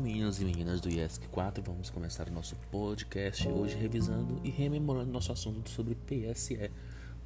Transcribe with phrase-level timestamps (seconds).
[0.00, 5.12] meninos e meninas do IESC 4, vamos começar o nosso podcast hoje revisando e rememorando
[5.12, 6.70] nosso assunto sobre PSE,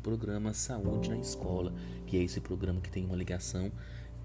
[0.02, 1.72] Programa Saúde na Escola,
[2.04, 3.70] que é esse programa que tem uma ligação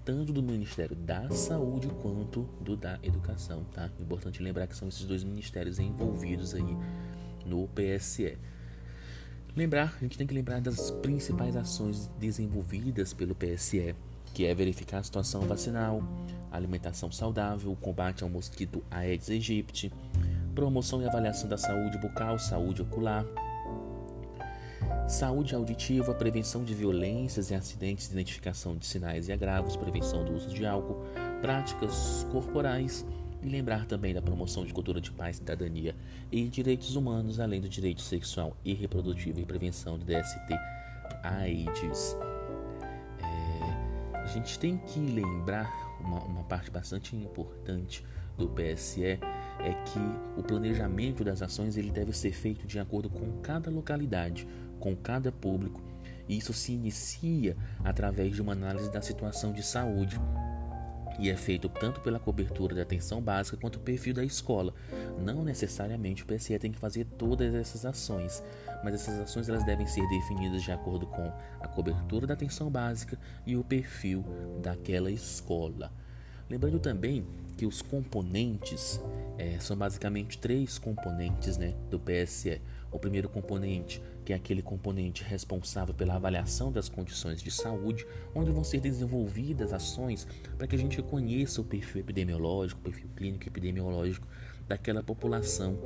[0.04, 3.88] tanto do Ministério da Saúde quanto do da Educação, tá?
[4.00, 6.76] Importante lembrar que são esses dois ministérios envolvidos aí
[7.46, 8.36] no PSE.
[9.54, 13.94] Lembrar, a gente tem que lembrar das principais ações desenvolvidas pelo PSE,
[14.32, 16.02] que é verificar a situação vacinal,
[16.50, 19.92] alimentação saudável, combate ao mosquito Aedes aegypti,
[20.54, 23.24] promoção e avaliação da saúde bucal, saúde ocular,
[25.08, 30.48] saúde auditiva, prevenção de violências e acidentes, identificação de sinais e agravos, prevenção do uso
[30.48, 31.02] de álcool,
[31.40, 33.04] práticas corporais
[33.42, 35.94] e lembrar também da promoção de cultura de paz, cidadania
[36.30, 40.54] e direitos humanos, além do direito sexual e reprodutivo e prevenção de DST
[41.22, 42.16] AIDS.
[44.32, 45.68] Gente tem que lembrar
[46.00, 48.04] uma, uma parte bastante importante
[48.38, 49.18] do PSE é
[49.84, 49.98] que
[50.36, 54.46] o planejamento das ações ele deve ser feito de acordo com cada localidade,
[54.78, 55.82] com cada público.
[56.28, 60.18] E isso se inicia através de uma análise da situação de saúde
[61.20, 64.72] e é feito tanto pela cobertura da atenção básica quanto o perfil da escola.
[65.18, 68.42] Não necessariamente o PSE tem que fazer todas essas ações,
[68.82, 73.18] mas essas ações elas devem ser definidas de acordo com a cobertura da atenção básica
[73.46, 74.24] e o perfil
[74.62, 75.92] daquela escola.
[76.48, 77.24] Lembrando também
[77.56, 78.98] que os componentes
[79.36, 82.60] é, são basicamente três componentes né, do PSE.
[82.90, 84.02] O primeiro componente,
[84.32, 90.26] é aquele componente responsável pela avaliação das condições de saúde, onde vão ser desenvolvidas ações
[90.56, 94.26] para que a gente conheça o perfil epidemiológico, o perfil clínico epidemiológico
[94.68, 95.78] daquela população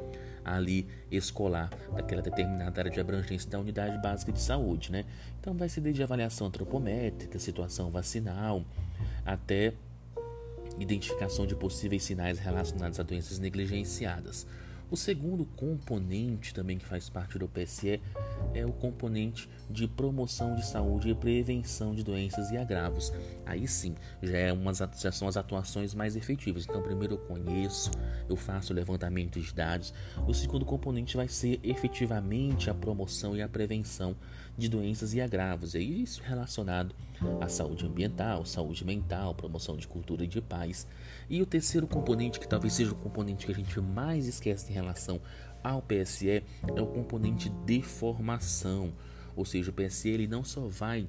[0.45, 5.05] ali escolar, daquela determinada área de abrangência da unidade básica de saúde, né?
[5.41, 8.63] Então vai ser desde avaliação antropométrica, situação vacinal,
[9.25, 9.73] até
[10.79, 14.47] identificação de possíveis sinais relacionados a doenças negligenciadas.
[14.95, 18.01] O segundo componente também que faz parte do PSE
[18.55, 23.13] é o componente de promoção de saúde e prevenção de doenças e agravos.
[23.45, 26.63] Aí sim, já, é umas, já são as atuações mais efetivas.
[26.63, 27.91] Então, primeiro eu conheço,
[28.29, 29.93] eu faço o levantamento de dados.
[30.29, 34.15] O segundo componente vai ser efetivamente a promoção e a prevenção
[34.57, 35.75] de doenças e agravos.
[35.75, 36.95] É isso relacionado
[37.41, 40.87] à saúde ambiental, saúde mental, promoção de cultura e de paz.
[41.29, 44.75] E o terceiro componente, que talvez seja o componente que a gente mais esquece em
[44.75, 44.84] relação
[45.63, 48.93] ao PSE, é o componente de formação.
[49.37, 51.09] Ou seja, o PSE ele não só vai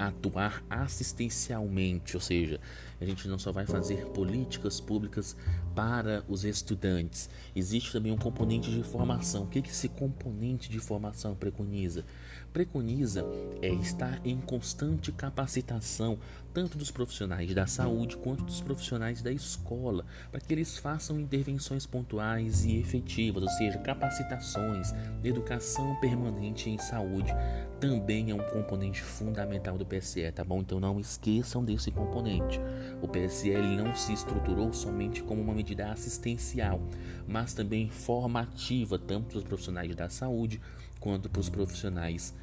[0.00, 2.58] atuar assistencialmente, ou seja,
[3.00, 5.36] a gente não só vai fazer políticas públicas
[5.74, 9.44] para os estudantes, existe também um componente de formação.
[9.44, 12.04] O que esse componente de formação preconiza?
[12.52, 13.24] Preconiza
[13.62, 16.18] é estar em constante capacitação
[16.52, 21.86] tanto dos profissionais da saúde quanto dos profissionais da escola, para que eles façam intervenções
[21.86, 27.32] pontuais e efetivas, ou seja, capacitações, educação permanente em saúde,
[27.78, 30.60] também é um componente fundamental do PSE, tá bom?
[30.60, 32.60] Então não esqueçam desse componente.
[33.02, 36.80] O PSE não se estruturou somente como uma medida assistencial,
[37.26, 40.60] mas também formativa, tanto para os profissionais da saúde
[41.00, 42.34] quanto para os profissionais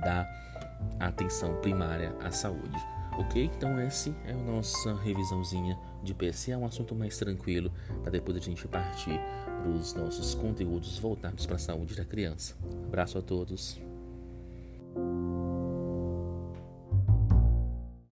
[0.00, 0.28] da
[1.00, 2.78] atenção primária à saúde.
[3.18, 3.50] Ok?
[3.56, 7.70] Então essa é a nossa revisãozinha de PSE, é um assunto mais tranquilo
[8.02, 9.20] para depois a gente partir
[9.60, 12.54] para os nossos conteúdos voltados para a saúde da criança.
[12.86, 13.80] Abraço a todos.